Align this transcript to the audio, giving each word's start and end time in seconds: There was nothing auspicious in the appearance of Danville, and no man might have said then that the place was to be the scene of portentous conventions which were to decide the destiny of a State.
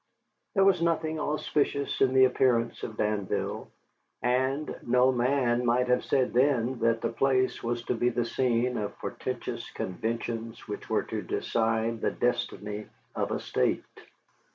There 0.55 0.65
was 0.65 0.81
nothing 0.81 1.19
auspicious 1.19 2.01
in 2.01 2.15
the 2.15 2.25
appearance 2.25 2.81
of 2.81 2.97
Danville, 2.97 3.67
and 4.23 4.75
no 4.81 5.11
man 5.11 5.63
might 5.63 5.87
have 5.89 6.03
said 6.03 6.33
then 6.33 6.79
that 6.79 7.01
the 7.01 7.09
place 7.11 7.61
was 7.61 7.83
to 7.83 7.93
be 7.93 8.09
the 8.09 8.25
scene 8.25 8.77
of 8.79 8.97
portentous 8.97 9.69
conventions 9.69 10.67
which 10.67 10.89
were 10.89 11.03
to 11.03 11.21
decide 11.21 12.01
the 12.01 12.09
destiny 12.09 12.87
of 13.13 13.29
a 13.29 13.39
State. 13.39 13.83